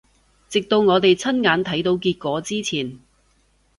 [0.49, 2.97] 直到我哋親眼睇到結果之前